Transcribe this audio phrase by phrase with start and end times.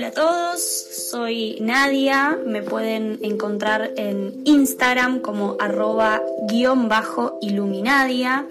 [0.00, 8.48] Hola a todos, soy Nadia, me pueden encontrar en Instagram como arroba guion bajo iluminadia,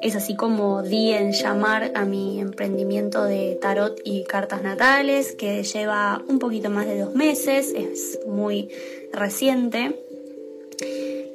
[0.00, 5.64] es así como di en llamar a mi emprendimiento de tarot y cartas natales que
[5.64, 8.68] lleva un poquito más de dos meses, es muy
[9.12, 9.98] reciente.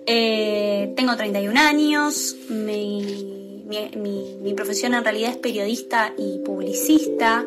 [0.06, 7.46] Eh, tengo 31 años, mi, mi profesión en realidad es periodista y publicista.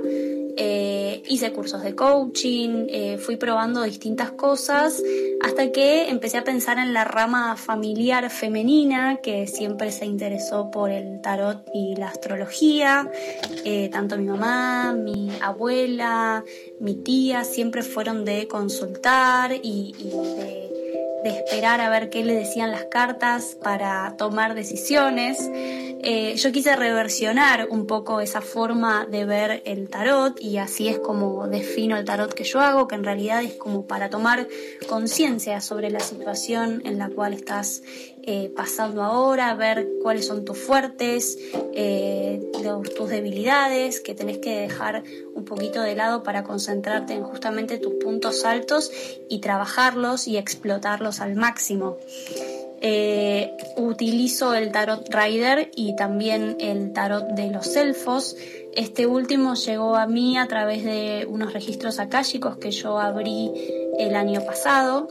[0.63, 5.03] Eh, hice cursos de coaching, eh, fui probando distintas cosas
[5.41, 10.91] hasta que empecé a pensar en la rama familiar femenina que siempre se interesó por
[10.91, 13.11] el tarot y la astrología.
[13.65, 16.45] Eh, tanto mi mamá, mi abuela,
[16.79, 20.70] mi tía siempre fueron de consultar y, de
[21.23, 25.39] de esperar a ver qué le decían las cartas para tomar decisiones.
[26.03, 30.99] Eh, yo quise reversionar un poco esa forma de ver el tarot y así es
[30.99, 34.49] como defino el tarot que yo hago, que en realidad es como para tomar
[34.89, 37.83] conciencia sobre la situación en la cual estás
[38.33, 41.37] eh, pasando ahora, ver cuáles son tus fuertes,
[41.75, 42.49] eh,
[42.97, 45.03] tus debilidades, que tenés que dejar
[45.35, 48.93] un poquito de lado para concentrarte en justamente tus puntos altos
[49.29, 51.97] y trabajarlos y explotarlos al máximo.
[52.81, 58.37] Eh, utilizo el tarot Rider y también el tarot de los elfos.
[58.77, 63.51] Este último llegó a mí a través de unos registros akáshicos que yo abrí
[63.99, 65.09] el año pasado.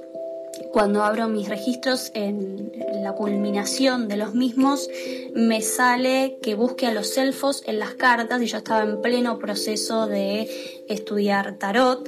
[0.72, 4.88] Cuando abro mis registros en la culminación de los mismos,
[5.34, 9.40] me sale que busque a los elfos en las cartas y yo estaba en pleno
[9.40, 10.48] proceso de
[10.88, 12.08] estudiar tarot.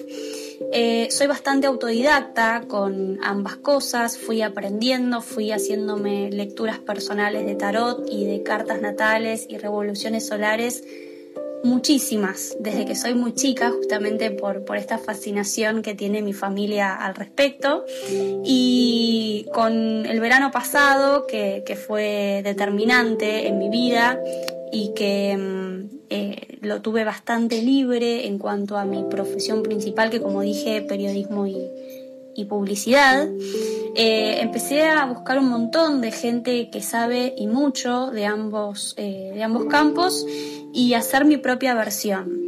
[0.74, 8.08] Eh, soy bastante autodidacta con ambas cosas, fui aprendiendo, fui haciéndome lecturas personales de tarot
[8.10, 10.84] y de cartas natales y revoluciones solares,
[11.64, 16.96] muchísimas, desde que soy muy chica, justamente por, por esta fascinación que tiene mi familia
[16.96, 17.86] al respecto.
[18.44, 24.20] Y con el verano pasado, que, que fue determinante en mi vida
[24.72, 25.72] y que mm,
[26.10, 31.48] eh, lo tuve bastante libre en cuanto a mi profesión principal, que como dije, periodismo
[31.48, 31.58] y,
[32.50, 33.30] publicidad.
[33.96, 39.32] Eh, empecé a buscar un montón de gente que sabe y mucho de ambos, eh,
[39.36, 40.26] de ambos campos
[40.74, 42.42] y hacer mi propia versión.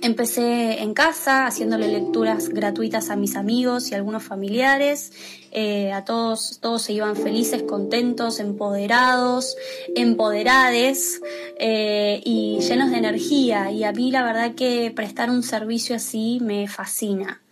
[0.00, 5.12] Empecé en casa haciéndole lecturas gratuitas a mis amigos y algunos familiares.
[5.50, 9.56] Eh, a todos, todos se iban felices, contentos, empoderados,
[9.96, 11.20] empoderades
[11.58, 13.72] eh, y llenos de energía.
[13.72, 17.42] Y a mí la verdad que prestar un servicio así me fascina.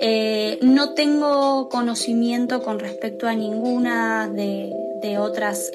[0.00, 4.72] Eh, no tengo conocimiento con respecto a ninguna de,
[5.18, 5.70] otras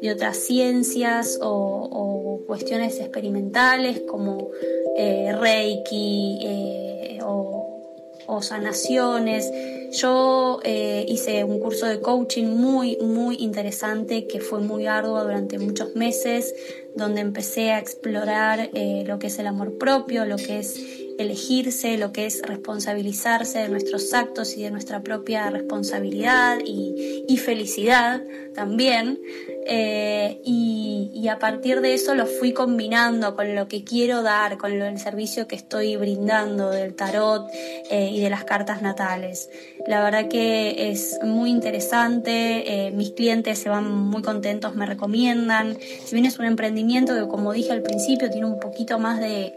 [0.00, 4.50] de otras ciencias o, cuestiones experimentales como
[4.96, 9.50] eh, Reiki eh, o, sanaciones.
[9.92, 15.58] Yo eh, hice un curso de coaching muy, muy interesante que fue muy arduo durante
[15.58, 16.54] muchos meses,
[16.94, 18.70] donde empecé a explorar
[19.06, 23.68] lo que es el amor propio, lo que es elegirse, lo que es responsabilizarse de
[23.68, 28.24] nuestros actos y de nuestra propia responsabilidad y, felicidad
[28.54, 29.20] también.
[29.68, 34.70] Eh, y, a partir de eso lo fui combinando con lo que quiero dar, con
[34.70, 37.48] el servicio que estoy brindando del tarot
[37.90, 39.50] eh, y de las cartas natales.
[39.88, 45.76] La verdad que es muy interesante, eh, mis clientes se van muy contentos, me recomiendan.
[45.80, 49.52] Si bien es un emprendimiento que como dije al principio tiene un poquito más de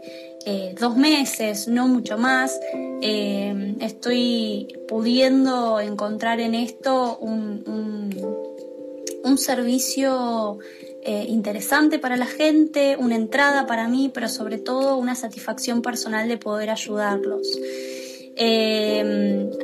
[0.46, 2.58] eh, dos meses, no mucho más,
[3.02, 8.49] eh, estoy pudiendo encontrar en esto un,
[9.38, 10.58] servicio
[11.02, 16.28] eh, interesante para la gente, una entrada para mí, pero sobre todo una satisfacción personal
[16.28, 17.46] de poder ayudarlos.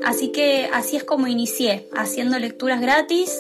[0.05, 3.31] así que así es como inicié, haciendo lecturas gratis.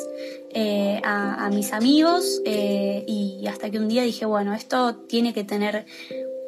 [1.03, 5.85] a, a, mis amigos y hasta que un día dije, bueno, esto tiene que tener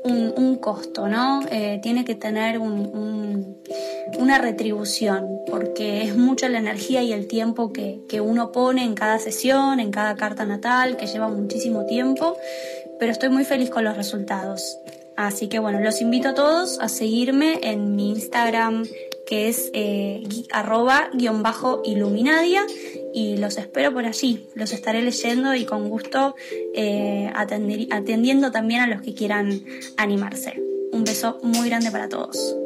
[0.04, 1.40] un, costo, ¿no?
[1.50, 8.00] Eh, tiene que tener una retribución, porque es mucha la energía y el tiempo que,
[8.08, 12.36] que uno pone en cada sesión, en cada carta natal, que lleva muchísimo tiempo,
[12.98, 14.78] pero estoy muy feliz con los resultados.
[15.16, 18.84] Así que bueno, los invito a todos a seguirme en mi Instagram
[19.28, 20.22] que es eh,
[20.52, 22.64] arroba guion bajo iluminadia
[23.12, 24.46] y los espero por allí.
[24.54, 26.34] Los estaré leyendo y con gusto
[26.74, 29.62] eh, atendiendo también a los que quieran
[29.96, 30.60] animarse.
[30.92, 32.56] Un beso muy grande para todos.